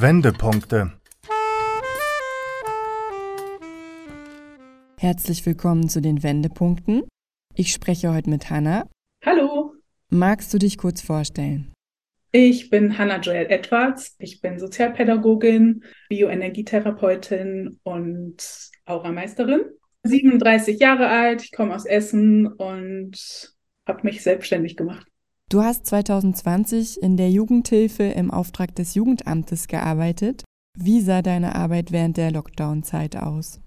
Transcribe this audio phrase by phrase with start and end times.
[0.00, 0.92] Wendepunkte.
[4.96, 7.02] Herzlich willkommen zu den Wendepunkten.
[7.56, 8.88] Ich spreche heute mit Hanna.
[9.24, 9.74] Hallo.
[10.08, 11.72] Magst du dich kurz vorstellen?
[12.30, 14.14] Ich bin Hannah Joel Edwards.
[14.20, 19.62] Ich bin Sozialpädagogin, Bioenergietherapeutin und Aurameisterin.
[20.04, 23.52] 37 Jahre alt, ich komme aus Essen und
[23.84, 25.08] habe mich selbstständig gemacht.
[25.50, 30.44] Du hast 2020 in der Jugendhilfe im Auftrag des Jugendamtes gearbeitet.
[30.76, 33.58] Wie sah deine Arbeit während der Lockdown-Zeit aus?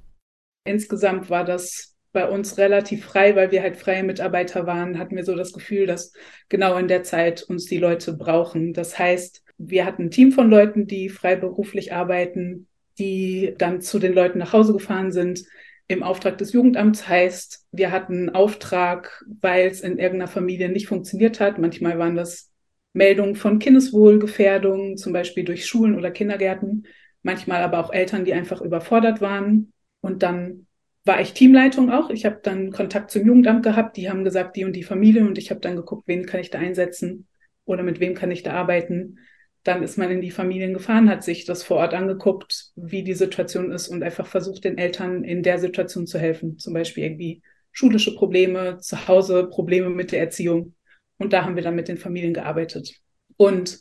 [0.63, 5.25] Insgesamt war das bei uns relativ frei, weil wir halt freie Mitarbeiter waren, hatten wir
[5.25, 6.13] so das Gefühl, dass
[6.49, 8.73] genau in der Zeit uns die Leute brauchen.
[8.73, 12.67] Das heißt, wir hatten ein Team von Leuten, die freiberuflich arbeiten,
[12.99, 15.45] die dann zu den Leuten nach Hause gefahren sind.
[15.91, 20.87] Im Auftrag des Jugendamts heißt, wir hatten einen Auftrag, weil es in irgendeiner Familie nicht
[20.87, 21.59] funktioniert hat.
[21.59, 22.49] Manchmal waren das
[22.93, 26.87] Meldungen von Kindeswohlgefährdungen, zum Beispiel durch Schulen oder Kindergärten.
[27.23, 29.73] Manchmal aber auch Eltern, die einfach überfordert waren.
[29.99, 30.65] Und dann
[31.03, 32.09] war ich Teamleitung auch.
[32.09, 33.97] Ich habe dann Kontakt zum Jugendamt gehabt.
[33.97, 35.25] Die haben gesagt, die und die Familie.
[35.25, 37.27] Und ich habe dann geguckt, wen kann ich da einsetzen
[37.65, 39.17] oder mit wem kann ich da arbeiten.
[39.63, 43.13] Dann ist man in die Familien gefahren, hat sich das vor Ort angeguckt, wie die
[43.13, 46.57] Situation ist und einfach versucht, den Eltern in der Situation zu helfen.
[46.57, 50.73] Zum Beispiel irgendwie schulische Probleme, zu Hause Probleme mit der Erziehung.
[51.17, 52.93] Und da haben wir dann mit den Familien gearbeitet.
[53.37, 53.79] Und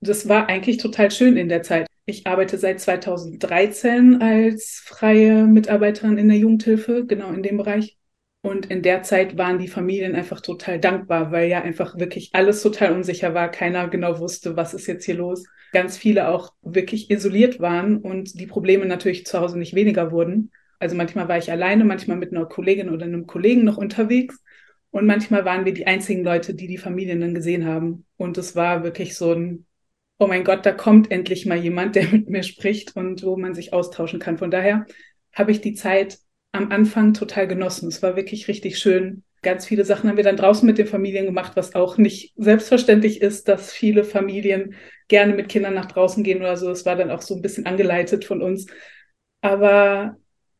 [0.00, 1.86] das war eigentlich total schön in der Zeit.
[2.06, 7.99] Ich arbeite seit 2013 als freie Mitarbeiterin in der Jugendhilfe, genau in dem Bereich.
[8.42, 12.62] Und in der Zeit waren die Familien einfach total dankbar, weil ja einfach wirklich alles
[12.62, 13.50] total unsicher war.
[13.50, 15.44] Keiner genau wusste, was ist jetzt hier los.
[15.72, 20.50] Ganz viele auch wirklich isoliert waren und die Probleme natürlich zu Hause nicht weniger wurden.
[20.78, 24.42] Also manchmal war ich alleine, manchmal mit einer Kollegin oder einem Kollegen noch unterwegs.
[24.90, 28.06] Und manchmal waren wir die einzigen Leute, die die Familien dann gesehen haben.
[28.16, 29.66] Und es war wirklich so ein
[30.20, 33.54] oh mein Gott, da kommt endlich mal jemand, der mit mir spricht und wo man
[33.54, 34.38] sich austauschen kann.
[34.38, 34.86] Von daher
[35.32, 36.18] habe ich die Zeit
[36.52, 37.88] am Anfang total genossen.
[37.88, 39.22] Es war wirklich richtig schön.
[39.42, 43.22] Ganz viele Sachen haben wir dann draußen mit den Familien gemacht, was auch nicht selbstverständlich
[43.22, 44.74] ist, dass viele Familien
[45.08, 46.70] gerne mit Kindern nach draußen gehen oder so.
[46.70, 48.66] Es war dann auch so ein bisschen angeleitet von uns.
[49.40, 50.16] Aber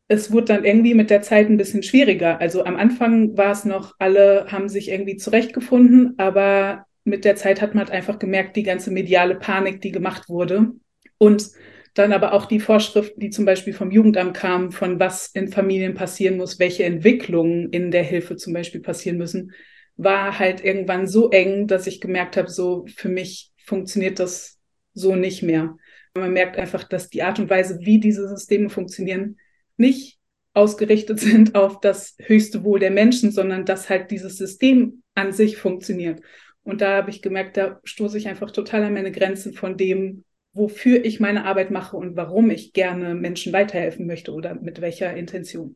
[0.07, 2.41] es wurde dann irgendwie mit der Zeit ein bisschen schwieriger.
[2.41, 7.61] Also am Anfang war es noch, alle haben sich irgendwie zurechtgefunden, aber mit der Zeit
[7.61, 10.71] hat man halt einfach gemerkt, die ganze mediale Panik, die gemacht wurde.
[11.17, 11.51] Und
[11.93, 15.93] dann aber auch die Vorschriften, die zum Beispiel vom Jugendamt kamen, von was in Familien
[15.93, 19.51] passieren muss, welche Entwicklungen in der Hilfe zum Beispiel passieren müssen,
[19.97, 24.59] war halt irgendwann so eng, dass ich gemerkt habe, so für mich funktioniert das
[24.93, 25.75] so nicht mehr.
[26.13, 29.37] Man merkt einfach, dass die Art und Weise, wie diese Systeme funktionieren,
[29.77, 30.17] nicht
[30.53, 35.57] ausgerichtet sind auf das höchste Wohl der Menschen, sondern dass halt dieses System an sich
[35.57, 36.21] funktioniert.
[36.63, 40.23] Und da habe ich gemerkt, da stoße ich einfach total an meine Grenzen von dem,
[40.53, 45.15] wofür ich meine Arbeit mache und warum ich gerne Menschen weiterhelfen möchte oder mit welcher
[45.15, 45.75] Intention.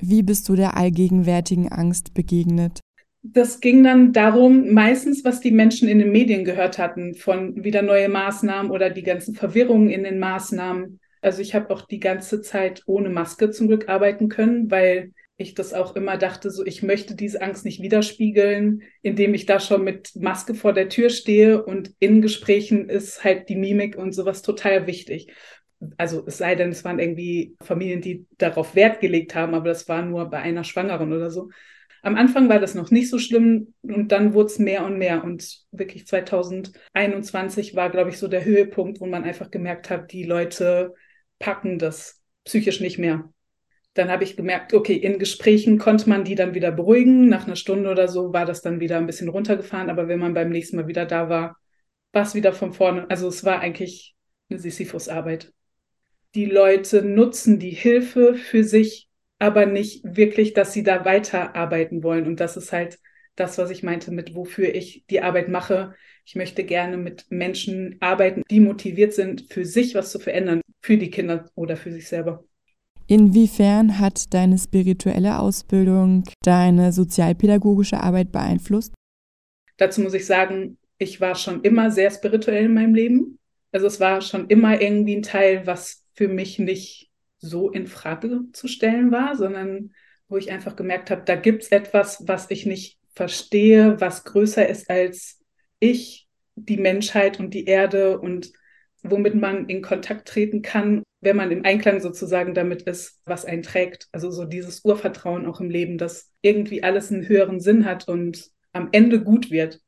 [0.00, 2.80] Wie bist du der allgegenwärtigen Angst begegnet?
[3.22, 7.82] Das ging dann darum, meistens, was die Menschen in den Medien gehört hatten, von wieder
[7.82, 11.00] neue Maßnahmen oder die ganzen Verwirrungen in den Maßnahmen.
[11.22, 15.54] Also ich habe auch die ganze Zeit ohne Maske zum Glück arbeiten können, weil ich
[15.54, 19.84] das auch immer dachte, so ich möchte diese Angst nicht widerspiegeln, indem ich da schon
[19.84, 24.42] mit Maske vor der Tür stehe und in Gesprächen ist halt die Mimik und sowas
[24.42, 25.32] total wichtig.
[25.98, 29.88] Also es sei denn, es waren irgendwie Familien, die darauf Wert gelegt haben, aber das
[29.88, 31.50] war nur bei einer Schwangeren oder so.
[32.02, 35.22] Am Anfang war das noch nicht so schlimm und dann wurde es mehr und mehr.
[35.22, 40.24] Und wirklich 2021 war, glaube ich, so der Höhepunkt, wo man einfach gemerkt hat, die
[40.24, 40.94] Leute
[41.38, 43.28] packen das psychisch nicht mehr
[43.96, 47.28] dann habe ich gemerkt, okay, in Gesprächen konnte man die dann wieder beruhigen.
[47.28, 49.90] Nach einer Stunde oder so war das dann wieder ein bisschen runtergefahren.
[49.90, 51.56] Aber wenn man beim nächsten Mal wieder da war,
[52.12, 53.08] war es wieder von vorne.
[53.08, 54.14] Also es war eigentlich
[54.50, 55.52] eine Sisyphus-Arbeit.
[56.34, 59.08] Die Leute nutzen die Hilfe für sich,
[59.38, 62.26] aber nicht wirklich, dass sie da weiterarbeiten wollen.
[62.26, 62.98] Und das ist halt
[63.34, 65.94] das, was ich meinte mit, wofür ich die Arbeit mache.
[66.26, 70.98] Ich möchte gerne mit Menschen arbeiten, die motiviert sind, für sich was zu verändern, für
[70.98, 72.44] die Kinder oder für sich selber.
[73.08, 78.94] Inwiefern hat deine spirituelle Ausbildung deine sozialpädagogische Arbeit beeinflusst?
[79.76, 83.38] Dazu muss ich sagen, ich war schon immer sehr spirituell in meinem Leben.
[83.70, 88.40] Also es war schon immer irgendwie ein Teil, was für mich nicht so in Frage
[88.52, 89.92] zu stellen war, sondern
[90.28, 94.68] wo ich einfach gemerkt habe, da gibt es etwas, was ich nicht verstehe, was größer
[94.68, 95.38] ist als
[95.78, 96.26] ich,
[96.56, 98.52] die Menschheit und die Erde und
[99.02, 103.64] womit man in Kontakt treten kann wenn man im Einklang sozusagen damit ist, was einen
[103.64, 104.06] trägt.
[104.12, 108.48] Also so dieses Urvertrauen auch im Leben, dass irgendwie alles einen höheren Sinn hat und
[108.72, 109.80] am Ende gut wird.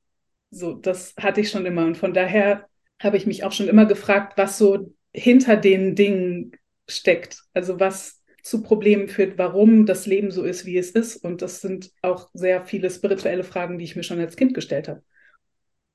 [0.51, 1.87] So, das hatte ich schon immer.
[1.87, 2.67] Und von daher
[3.01, 6.53] habe ich mich auch schon immer gefragt, was so hinter den Dingen
[6.89, 7.45] steckt.
[7.55, 11.19] Also was zu Problemen führt, warum das Leben so ist, wie es ist.
[11.19, 14.89] Und das sind auch sehr viele spirituelle Fragen, die ich mir schon als Kind gestellt
[14.89, 15.05] habe.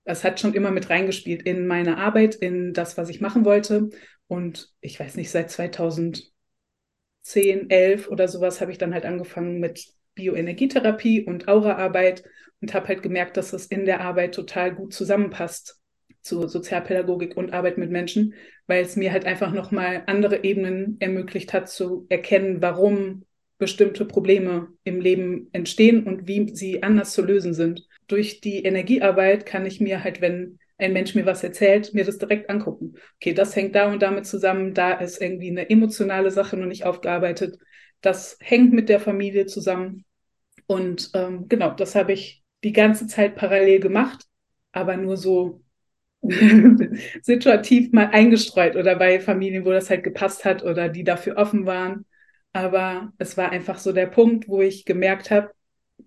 [0.05, 3.89] Das hat schon immer mit reingespielt in meine Arbeit, in das, was ich machen wollte.
[4.33, 6.31] Und ich weiß nicht, seit 2010,
[7.69, 12.23] 11 oder sowas habe ich dann halt angefangen mit Bioenergietherapie und Auraarbeit
[12.59, 15.79] und habe halt gemerkt, dass es in der Arbeit total gut zusammenpasst
[16.21, 18.33] zu Sozialpädagogik und Arbeit mit Menschen,
[18.65, 23.25] weil es mir halt einfach nochmal andere Ebenen ermöglicht hat zu erkennen, warum
[23.59, 27.87] bestimmte Probleme im Leben entstehen und wie sie anders zu lösen sind.
[28.07, 32.17] Durch die Energiearbeit kann ich mir halt, wenn ein Mensch mir was erzählt, mir das
[32.17, 32.95] direkt angucken.
[33.15, 36.85] Okay, das hängt da und damit zusammen, da ist irgendwie eine emotionale Sache noch nicht
[36.85, 37.57] aufgearbeitet.
[38.01, 40.05] Das hängt mit der Familie zusammen.
[40.67, 44.25] Und ähm, genau, das habe ich die ganze Zeit parallel gemacht,
[44.71, 45.61] aber nur so
[47.21, 51.65] situativ mal eingestreut oder bei Familien, wo das halt gepasst hat oder die dafür offen
[51.65, 52.05] waren.
[52.53, 55.51] Aber es war einfach so der Punkt, wo ich gemerkt habe,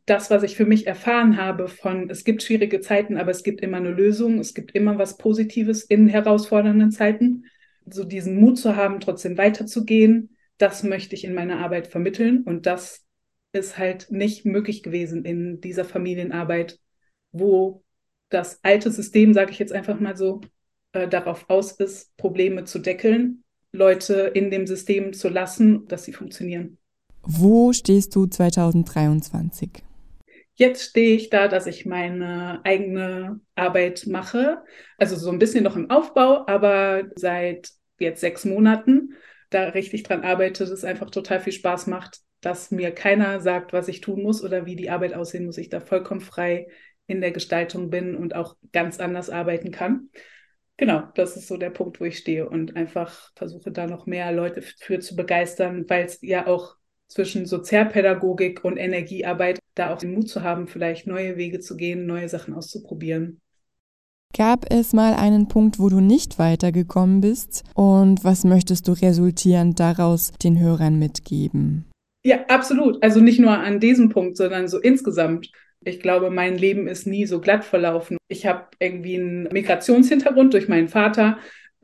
[0.07, 3.61] das, was ich für mich erfahren habe von, es gibt schwierige Zeiten, aber es gibt
[3.61, 7.47] immer eine Lösung, es gibt immer was Positives in herausfordernden Zeiten.
[7.89, 12.43] So diesen Mut zu haben, trotzdem weiterzugehen, das möchte ich in meiner Arbeit vermitteln.
[12.45, 13.05] Und das
[13.53, 16.79] ist halt nicht möglich gewesen in dieser Familienarbeit,
[17.33, 17.83] wo
[18.29, 20.41] das alte System, sage ich jetzt einfach mal so,
[20.93, 23.43] äh, darauf aus ist, Probleme zu deckeln,
[23.73, 26.79] Leute in dem System zu lassen, dass sie funktionieren.
[27.23, 29.83] Wo stehst du 2023?
[30.59, 34.65] Jetzt stehe ich da, dass ich meine eigene Arbeit mache.
[34.97, 39.15] Also so ein bisschen noch im Aufbau, aber seit jetzt sechs Monaten
[39.51, 43.75] da richtig dran arbeite, dass es einfach total viel Spaß macht, dass mir keiner sagt,
[43.75, 45.59] was ich tun muss oder wie die Arbeit aussehen muss.
[45.59, 46.69] Ich da vollkommen frei
[47.07, 50.09] in der Gestaltung bin und auch ganz anders arbeiten kann.
[50.79, 54.33] Genau, das ist so der Punkt, wo ich stehe und einfach versuche da noch mehr
[54.33, 56.77] Leute für zu begeistern, weil es ja auch
[57.09, 62.07] zwischen Sozialpädagogik und Energiearbeit da auch den Mut zu haben, vielleicht neue Wege zu gehen,
[62.07, 63.41] neue Sachen auszuprobieren.
[64.37, 67.65] Gab es mal einen Punkt, wo du nicht weitergekommen bist?
[67.75, 71.87] Und was möchtest du resultierend daraus den Hörern mitgeben?
[72.25, 73.03] Ja, absolut.
[73.03, 75.51] Also nicht nur an diesem Punkt, sondern so insgesamt.
[75.85, 78.19] Ich glaube, mein Leben ist nie so glatt verlaufen.
[78.29, 81.39] Ich habe irgendwie einen Migrationshintergrund durch meinen Vater.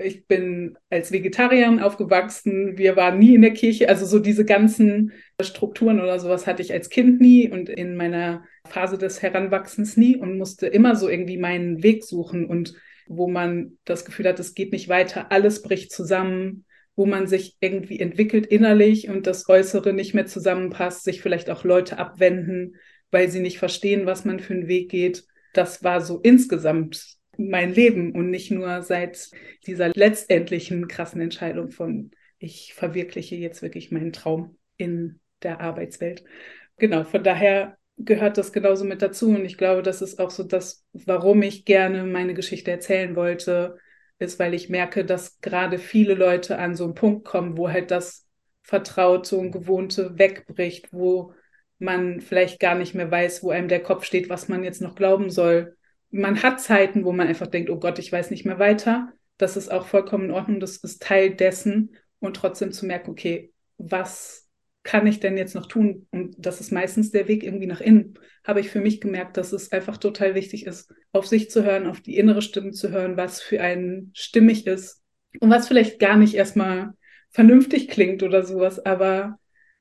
[0.05, 2.77] Ich bin als Vegetarierin aufgewachsen.
[2.79, 3.89] Wir waren nie in der Kirche.
[3.89, 8.45] Also so diese ganzen Strukturen oder sowas hatte ich als Kind nie und in meiner
[8.67, 12.75] Phase des Heranwachsens nie und musste immer so irgendwie meinen Weg suchen und
[13.07, 16.65] wo man das Gefühl hat, es geht nicht weiter, alles bricht zusammen,
[16.95, 21.65] wo man sich irgendwie entwickelt innerlich und das Äußere nicht mehr zusammenpasst, sich vielleicht auch
[21.65, 22.77] Leute abwenden
[23.13, 25.25] weil sie nicht verstehen, was man für einen Weg geht.
[25.53, 27.19] Das war so insgesamt
[27.49, 29.31] mein Leben und nicht nur seit
[29.67, 36.25] dieser letztendlichen krassen Entscheidung von, ich verwirkliche jetzt wirklich meinen Traum in der Arbeitswelt.
[36.79, 39.31] Genau, von daher gehört das genauso mit dazu.
[39.31, 43.79] Und ich glaube, das ist auch so das, warum ich gerne meine Geschichte erzählen wollte,
[44.19, 47.91] ist, weil ich merke, dass gerade viele Leute an so einen Punkt kommen, wo halt
[47.91, 48.27] das
[48.63, 51.35] Vertraute und Gewohnte wegbricht, wo
[51.79, 54.95] man vielleicht gar nicht mehr weiß, wo einem der Kopf steht, was man jetzt noch
[54.95, 55.77] glauben soll.
[56.13, 59.13] Man hat Zeiten, wo man einfach denkt, oh Gott, ich weiß nicht mehr weiter.
[59.39, 60.61] Das ist auch vollkommen in Ordnung.
[60.61, 61.97] Das ist Teil dessen.
[62.21, 64.49] Und trotzdem zu merken, okay, was
[64.85, 66.07] kann ich denn jetzt noch tun?
[66.11, 68.19] Und das ist meistens der Weg irgendwie nach innen.
[68.45, 71.87] Habe ich für mich gemerkt, dass es einfach total wichtig ist, auf sich zu hören,
[71.87, 75.03] auf die innere Stimme zu hören, was für einen stimmig ist
[75.41, 76.95] und was vielleicht gar nicht erstmal
[77.31, 79.39] vernünftig klingt oder sowas, aber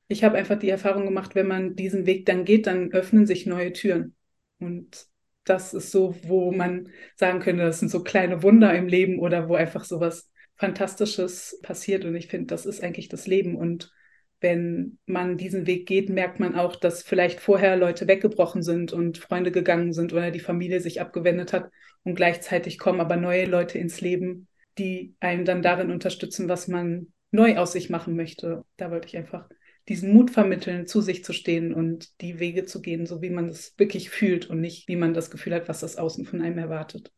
[0.08, 3.46] ich habe einfach die Erfahrung gemacht, wenn man diesen Weg dann geht, dann öffnen sich
[3.46, 4.14] neue Türen.
[4.58, 5.06] Und
[5.44, 9.48] das ist so, wo man sagen könnte, das sind so kleine Wunder im Leben oder
[9.48, 12.04] wo einfach so was Fantastisches passiert.
[12.04, 13.56] Und ich finde, das ist eigentlich das Leben.
[13.56, 13.90] Und
[14.40, 19.18] wenn man diesen Weg geht, merkt man auch, dass vielleicht vorher Leute weggebrochen sind und
[19.18, 21.70] Freunde gegangen sind oder die Familie sich abgewendet hat
[22.04, 27.12] und gleichzeitig kommen aber neue Leute ins Leben, die einen dann darin unterstützen, was man
[27.30, 28.64] neu aus sich machen möchte.
[28.76, 29.48] Da wollte ich einfach
[29.88, 33.48] diesen Mut vermitteln, zu sich zu stehen und die Wege zu gehen, so wie man
[33.48, 36.58] es wirklich fühlt und nicht, wie man das Gefühl hat, was das Außen von einem
[36.58, 37.12] erwartet.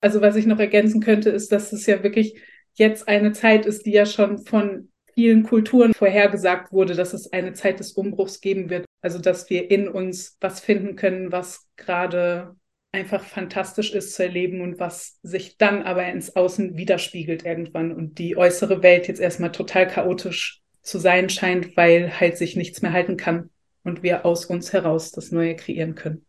[0.00, 2.40] Also was ich noch ergänzen könnte, ist, dass es ja wirklich
[2.74, 7.54] jetzt eine Zeit ist, die ja schon von vielen Kulturen vorhergesagt wurde, dass es eine
[7.54, 8.84] Zeit des Umbruchs geben wird.
[9.00, 12.54] Also dass wir in uns was finden können, was gerade
[12.92, 18.18] einfach fantastisch ist zu erleben und was sich dann aber ins Außen widerspiegelt irgendwann und
[18.18, 22.92] die äußere Welt jetzt erstmal total chaotisch zu sein scheint, weil halt sich nichts mehr
[22.92, 23.50] halten kann
[23.82, 26.24] und wir aus uns heraus das Neue kreieren können.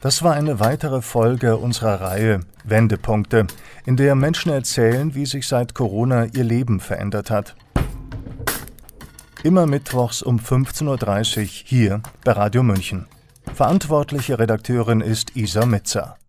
[0.00, 3.46] Das war eine weitere Folge unserer Reihe Wendepunkte,
[3.84, 7.54] in der Menschen erzählen, wie sich seit Corona ihr Leben verändert hat.
[9.42, 13.06] Immer mittwochs um 15.30 Uhr hier bei Radio München.
[13.54, 16.19] Verantwortliche Redakteurin ist Isa Mitzer.